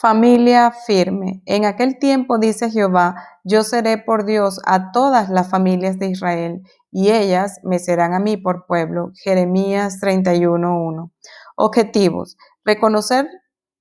[0.00, 1.42] Familia firme.
[1.44, 6.62] En aquel tiempo, dice Jehová, yo seré por Dios a todas las familias de Israel,
[6.90, 9.10] y ellas me serán a mí por pueblo.
[9.22, 11.10] Jeremías 31.1.
[11.54, 12.38] Objetivos.
[12.64, 13.28] Reconocer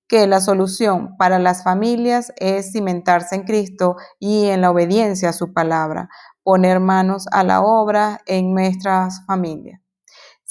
[0.09, 5.33] que la solución para las familias es cimentarse en Cristo y en la obediencia a
[5.33, 6.09] su palabra,
[6.43, 9.79] poner manos a la obra en nuestras familias.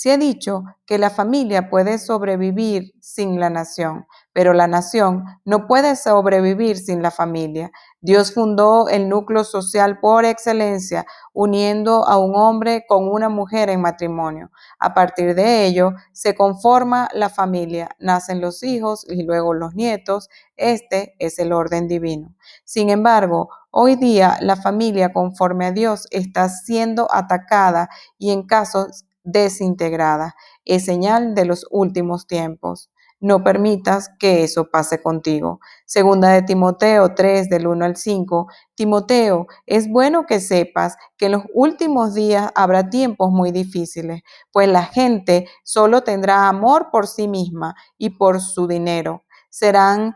[0.00, 5.66] Se ha dicho que la familia puede sobrevivir sin la nación, pero la nación no
[5.66, 7.72] puede sobrevivir sin la familia.
[8.00, 13.80] Dios fundó el núcleo social por excelencia, uniendo a un hombre con una mujer en
[13.80, 14.52] matrimonio.
[14.78, 20.28] A partir de ello, se conforma la familia, nacen los hijos y luego los nietos.
[20.56, 22.36] Este es el orden divino.
[22.64, 29.07] Sin embargo, hoy día la familia conforme a Dios está siendo atacada y en casos
[29.32, 30.34] desintegrada.
[30.64, 32.90] Es señal de los últimos tiempos.
[33.20, 35.58] No permitas que eso pase contigo.
[35.86, 38.46] Segunda de Timoteo 3 del 1 al 5.
[38.76, 44.68] Timoteo, es bueno que sepas que en los últimos días habrá tiempos muy difíciles, pues
[44.68, 49.24] la gente solo tendrá amor por sí misma y por su dinero.
[49.50, 50.14] Serán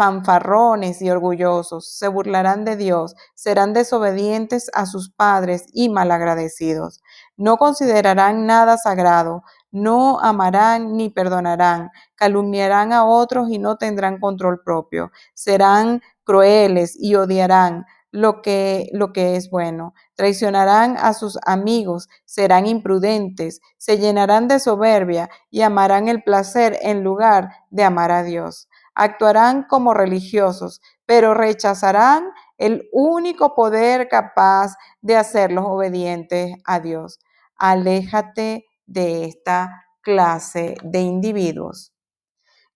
[0.00, 7.02] fanfarrones y orgullosos, se burlarán de Dios, serán desobedientes a sus padres y malagradecidos.
[7.36, 14.62] No considerarán nada sagrado, no amarán ni perdonarán, calumniarán a otros y no tendrán control
[14.64, 22.08] propio, serán crueles y odiarán lo que, lo que es bueno, traicionarán a sus amigos,
[22.24, 28.22] serán imprudentes, se llenarán de soberbia y amarán el placer en lugar de amar a
[28.22, 28.69] Dios.
[28.94, 37.20] Actuarán como religiosos, pero rechazarán el único poder capaz de hacerlos obedientes a Dios
[37.60, 41.92] aléjate de esta clase de individuos.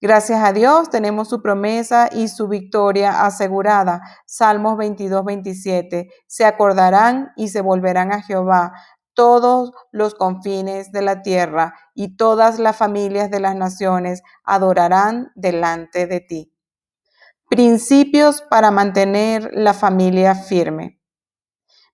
[0.01, 4.03] Gracias a Dios tenemos su promesa y su victoria asegurada.
[4.27, 6.11] Salmos 22, 27.
[6.27, 8.75] Se acordarán y se volverán a Jehová
[9.15, 16.07] todos los confines de la tierra y todas las familias de las naciones adorarán delante
[16.07, 16.53] de ti.
[17.49, 21.01] Principios para mantener la familia firme.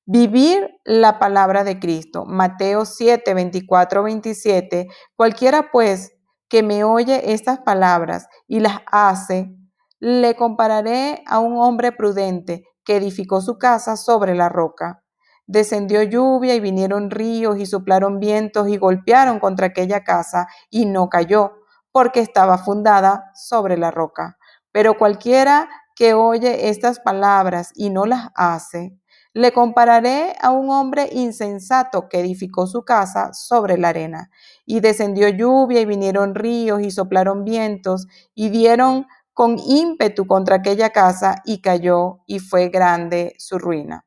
[0.07, 2.25] Vivir la palabra de Cristo.
[2.25, 4.89] Mateo 7, 24, 27.
[5.15, 6.13] Cualquiera pues
[6.49, 9.55] que me oye estas palabras y las hace,
[10.01, 15.05] le compararé a un hombre prudente que edificó su casa sobre la roca.
[15.47, 21.09] Descendió lluvia y vinieron ríos y soplaron vientos y golpearon contra aquella casa y no
[21.09, 21.53] cayó,
[21.93, 24.39] porque estaba fundada sobre la roca.
[24.73, 28.97] Pero cualquiera que oye estas palabras y no las hace,
[29.33, 34.31] le compararé a un hombre insensato que edificó su casa sobre la arena.
[34.67, 40.91] Y descendió lluvia y vinieron ríos y soplaron vientos y dieron con ímpetu contra aquella
[40.91, 44.05] casa y cayó y fue grande su ruina.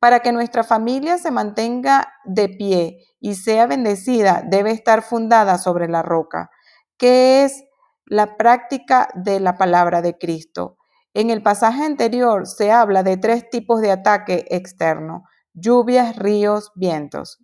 [0.00, 5.88] Para que nuestra familia se mantenga de pie y sea bendecida, debe estar fundada sobre
[5.88, 6.50] la roca,
[6.96, 7.64] que es
[8.06, 10.76] la práctica de la palabra de Cristo.
[11.14, 17.38] En el pasaje anterior se habla de tres tipos de ataque externo, lluvias, ríos, vientos.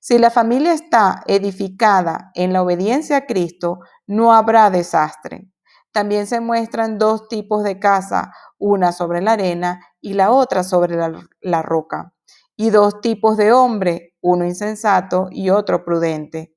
[0.00, 5.50] Si la familia está edificada en la obediencia a Cristo, no habrá desastre.
[5.92, 10.96] También se muestran dos tipos de casa, una sobre la arena y la otra sobre
[10.96, 12.14] la, roca.
[12.56, 16.56] Y dos tipos de hombre, uno insensato y otro prudente.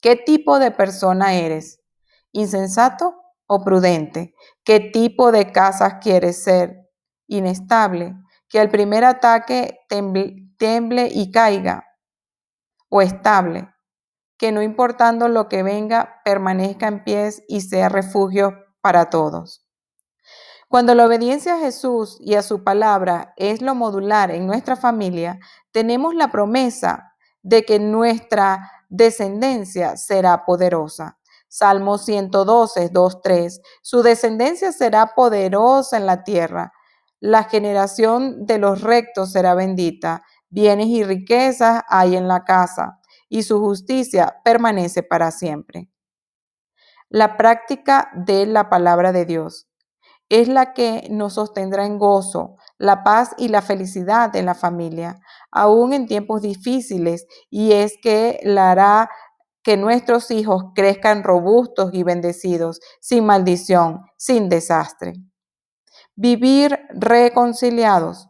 [0.00, 1.82] ¿Qué tipo de persona eres?
[2.32, 4.34] ¿Insensato o prudente?
[4.64, 6.88] ¿Qué tipo de casas quieres ser?
[7.26, 8.14] Inestable,
[8.48, 11.84] que al primer ataque temble, y caiga.
[12.88, 13.68] O estable,
[14.38, 19.67] que no importando lo que venga, permanezca en pies y sea refugio para todos.
[20.68, 25.40] Cuando la obediencia a Jesús y a su palabra es lo modular en nuestra familia,
[25.72, 31.18] tenemos la promesa de que nuestra descendencia será poderosa.
[31.48, 33.60] Salmo 112, 2, 3.
[33.80, 36.74] Su descendencia será poderosa en la tierra.
[37.18, 40.22] La generación de los rectos será bendita.
[40.50, 43.00] Bienes y riquezas hay en la casa,
[43.30, 45.88] y su justicia permanece para siempre.
[47.08, 49.67] La práctica de la palabra de Dios
[50.28, 55.18] es la que nos sostendrá en gozo, la paz y la felicidad en la familia,
[55.50, 59.10] aún en tiempos difíciles, y es que la hará
[59.62, 65.14] que nuestros hijos crezcan robustos y bendecidos, sin maldición, sin desastre.
[66.14, 68.28] Vivir reconciliados.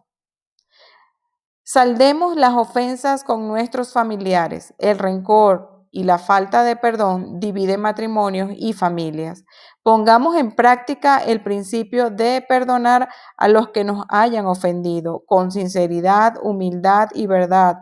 [1.62, 8.50] Saldemos las ofensas con nuestros familiares, el rencor, y la falta de perdón divide matrimonios
[8.54, 9.44] y familias.
[9.82, 16.34] Pongamos en práctica el principio de perdonar a los que nos hayan ofendido con sinceridad,
[16.42, 17.76] humildad y verdad.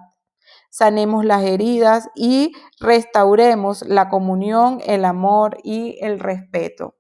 [0.71, 6.97] Sanemos las heridas y restauremos la comunión, el amor y el respeto.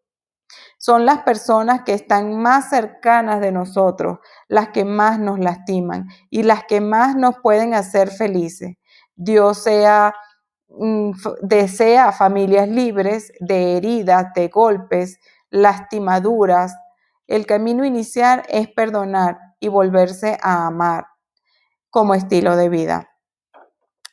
[0.78, 4.18] Son las personas que están más cercanas de nosotros,
[4.48, 8.76] las que más nos lastiman y las que más nos pueden hacer felices.
[9.14, 10.14] Dios sea,
[11.42, 15.18] desea familias libres de heridas, de golpes,
[15.50, 16.76] lastimaduras.
[17.26, 21.06] El camino inicial es perdonar y volverse a amar
[21.90, 23.10] como estilo de vida.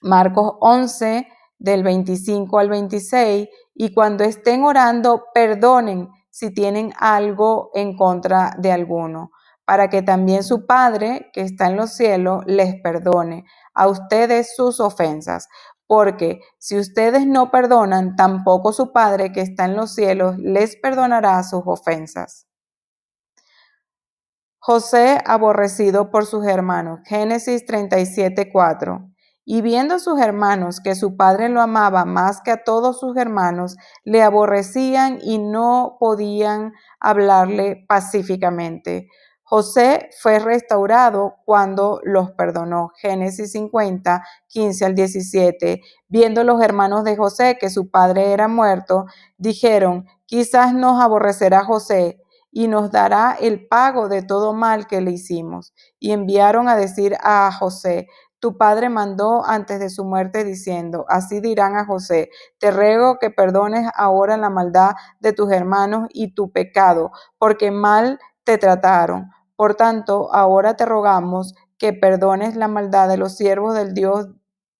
[0.01, 1.27] Marcos 11,
[1.59, 8.71] del 25 al 26, y cuando estén orando, perdonen si tienen algo en contra de
[8.71, 9.31] alguno,
[9.65, 14.79] para que también su Padre, que está en los cielos, les perdone a ustedes sus
[14.79, 15.47] ofensas.
[15.93, 21.43] Porque si ustedes no perdonan, tampoco su Padre, que está en los cielos, les perdonará
[21.43, 22.47] sus ofensas.
[24.57, 27.01] José aborrecido por sus hermanos.
[27.05, 29.07] Génesis 37, 4.
[29.45, 33.75] Y viendo sus hermanos que su padre lo amaba más que a todos sus hermanos,
[34.03, 39.09] le aborrecían y no podían hablarle pacíficamente.
[39.55, 42.89] José fue restaurado cuando los perdonó.
[42.95, 45.79] Génesis 50, 15 al 17.
[46.07, 49.05] Viendo los hermanos de José que su padre era muerto,
[49.37, 52.19] dijeron, quizás nos aborrecerá José
[52.49, 55.75] y nos dará el pago de todo mal que le hicimos.
[55.99, 58.07] Y enviaron a decir a José,
[58.39, 63.29] tu padre mandó antes de su muerte diciendo, así dirán a José, te ruego que
[63.29, 69.29] perdones ahora la maldad de tus hermanos y tu pecado, porque mal te trataron.
[69.55, 74.27] Por tanto, ahora te rogamos que perdones la maldad de los siervos del Dios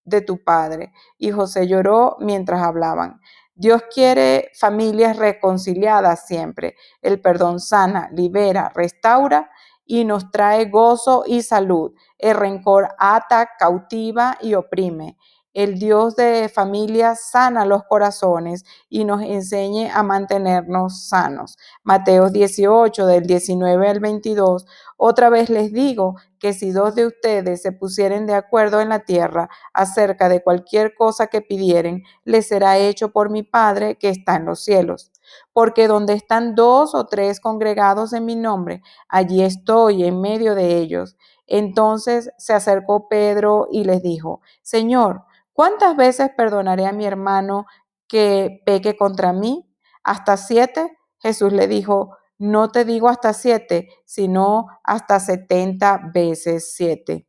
[0.05, 0.91] de tu padre.
[1.17, 3.19] Y José lloró mientras hablaban.
[3.55, 6.75] Dios quiere familias reconciliadas siempre.
[7.01, 9.49] El perdón sana, libera, restaura
[9.85, 11.93] y nos trae gozo y salud.
[12.17, 15.17] El rencor ata, cautiva y oprime.
[15.53, 21.57] El Dios de familia sana los corazones y nos enseñe a mantenernos sanos.
[21.83, 24.65] Mateo 18, del 19 al 22.
[24.97, 29.05] Otra vez les digo que si dos de ustedes se pusieren de acuerdo en la
[29.05, 34.37] tierra acerca de cualquier cosa que pidieren, les será hecho por mi Padre que está
[34.37, 35.11] en los cielos
[35.53, 40.77] porque donde están dos o tres congregados en mi nombre, allí estoy en medio de
[40.77, 41.15] ellos.
[41.47, 45.23] Entonces se acercó Pedro y les dijo, Señor,
[45.53, 47.65] ¿cuántas veces perdonaré a mi hermano
[48.07, 49.69] que peque contra mí?
[50.03, 50.97] ¿Hasta siete?
[51.19, 57.27] Jesús le dijo, no te digo hasta siete, sino hasta setenta veces siete.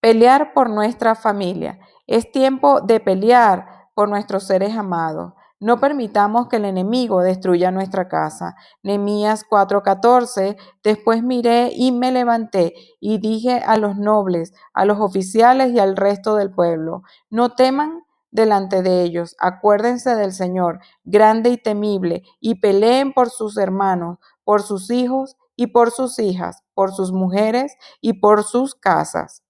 [0.00, 1.78] Pelear por nuestra familia.
[2.06, 5.34] Es tiempo de pelear por nuestros seres amados.
[5.60, 8.56] No permitamos que el enemigo destruya nuestra casa.
[8.82, 10.56] Nehemías 4:14.
[10.82, 15.96] Después miré y me levanté y dije a los nobles, a los oficiales y al
[15.96, 22.60] resto del pueblo, no teman delante de ellos, acuérdense del Señor, grande y temible, y
[22.60, 28.14] peleen por sus hermanos, por sus hijos y por sus hijas, por sus mujeres y
[28.14, 29.42] por sus casas.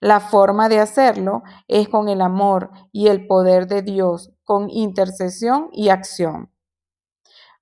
[0.00, 5.68] La forma de hacerlo es con el amor y el poder de Dios, con intercesión
[5.72, 6.52] y acción.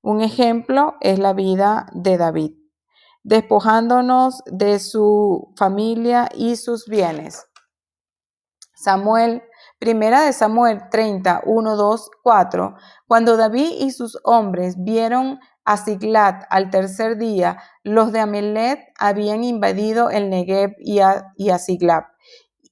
[0.03, 2.53] Un ejemplo es la vida de David,
[3.25, 7.47] despojándonos de su familia y sus bienes.
[8.75, 9.43] Samuel,
[9.81, 12.77] primera de Samuel 30, 1, 2, 4.
[13.09, 19.45] Cuando David y sus hombres vieron a Siglat al tercer día, los de Amelet habían
[19.45, 22.07] invadido el Negev y a, y a Siglat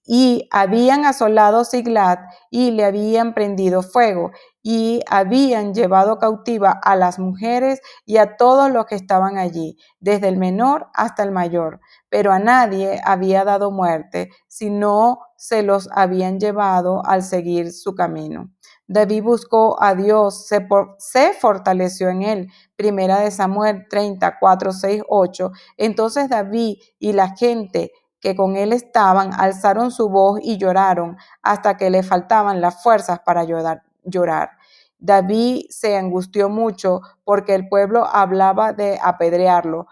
[0.07, 4.31] y habían asolado Siglat y le habían prendido fuego
[4.63, 10.29] y habían llevado cautiva a las mujeres y a todos los que estaban allí, desde
[10.29, 16.39] el menor hasta el mayor, pero a nadie había dado muerte, sino se los habían
[16.39, 18.51] llevado al seguir su camino.
[18.89, 20.67] David buscó a Dios, se,
[20.99, 22.49] se, fortaleció en él.
[22.77, 25.51] Primera de Samuel 34, 6, 8.
[25.77, 31.77] Entonces David y la gente que con él estaban alzaron su voz y lloraron hasta
[31.77, 34.51] que le faltaban las fuerzas para llorar.
[34.99, 39.87] David se angustió mucho porque el pueblo hablaba de apedrearlo,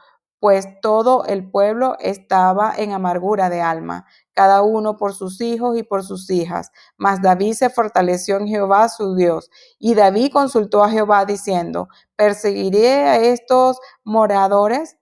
[0.45, 5.85] pues todo el pueblo estaba en amargura de alma, cada uno por sus hijos y
[5.85, 6.71] por sus hijas.
[6.99, 9.51] Mas David se fortaleció en Jehová su Dios.
[9.79, 14.99] Y David consultó a Jehová diciendo, ¿perseguiré a estos moradores?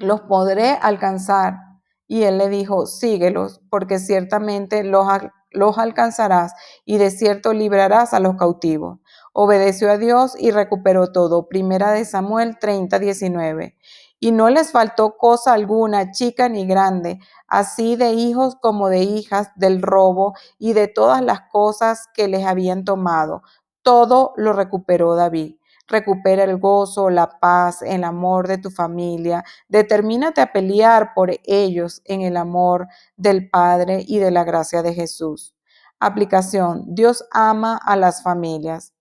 [0.00, 1.54] ¿Los podré alcanzar?
[2.08, 8.34] Y él le dijo, síguelos, porque ciertamente los alcanzarás y de cierto librarás a los
[8.34, 8.98] cautivos.
[9.32, 11.46] Obedeció a Dios y recuperó todo.
[11.46, 13.76] Primera de Samuel 30, 19
[14.20, 19.50] y no les faltó cosa alguna, chica ni grande, así de hijos como de hijas,
[19.56, 23.42] del robo y de todas las cosas que les habían tomado.
[23.82, 25.56] Todo lo recuperó David.
[25.86, 29.42] Recupera el gozo, la paz, el amor de tu familia.
[29.68, 34.92] Determínate a pelear por ellos en el amor del Padre y de la gracia de
[34.92, 35.54] Jesús.
[35.98, 36.84] Aplicación.
[36.88, 38.92] Dios ama a las familias.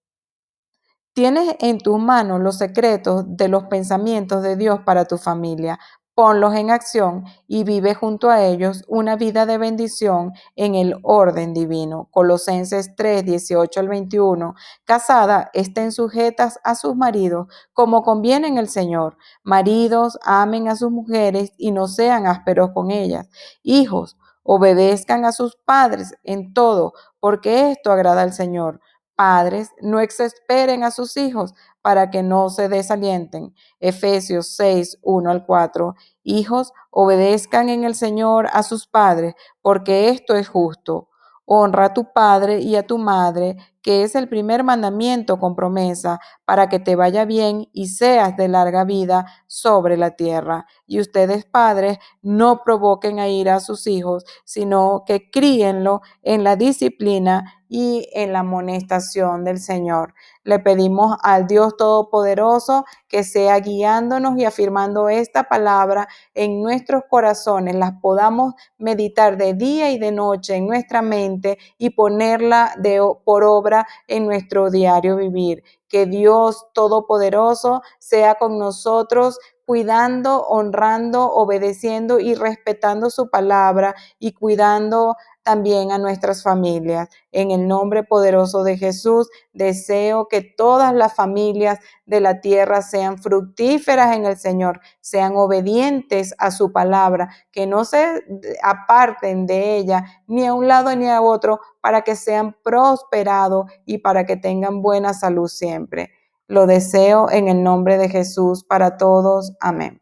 [1.18, 5.80] Tienes en tus manos los secretos de los pensamientos de Dios para tu familia.
[6.14, 11.56] Ponlos en acción y vive junto a ellos una vida de bendición en el orden
[11.56, 12.08] divino.
[12.12, 14.54] Colosenses 3, 18 al 21.
[14.86, 19.18] Casada, estén sujetas a sus maridos como conviene en el Señor.
[19.42, 23.28] Maridos, amen a sus mujeres y no sean ásperos con ellas.
[23.64, 28.82] Hijos, obedezcan a sus padres en todo, porque esto agrada al Señor.
[29.18, 33.56] Padres, no exasperen a sus hijos para que no se desalienten.
[33.80, 35.96] Efesios 6, 1 al 4.
[36.22, 39.34] Hijos, obedezcan en el Señor a sus padres,
[39.64, 41.10] porque esto es justo.
[41.46, 46.20] Honra a tu padre y a tu madre, que es el primer mandamiento con promesa,
[46.44, 50.66] para que te vaya bien y seas de larga vida sobre la tierra.
[50.86, 56.58] Y ustedes, padres, no provoquen a ir a sus hijos, sino que críenlo en la
[56.58, 60.14] disciplina y en la amonestación del Señor.
[60.44, 67.76] Le pedimos al Dios Todopoderoso que sea guiándonos y afirmando esta palabra en nuestros corazones,
[67.76, 73.44] las podamos meditar de día y de noche en nuestra mente y ponerla de, por
[73.44, 73.77] obra
[74.08, 75.64] en nuestro diario vivir.
[75.90, 79.38] Que Dios Todopoderoso sea con nosotros
[79.68, 87.10] cuidando, honrando, obedeciendo y respetando su palabra y cuidando también a nuestras familias.
[87.34, 93.18] En el nombre poderoso de Jesús, deseo que todas las familias de la tierra sean
[93.18, 98.24] fructíferas en el Señor, sean obedientes a su palabra, que no se
[98.64, 103.98] aparten de ella ni a un lado ni a otro, para que sean prosperados y
[103.98, 106.12] para que tengan buena salud siempre.
[106.48, 109.54] Lo deseo en el nombre de Jesús para todos.
[109.60, 110.02] Amén.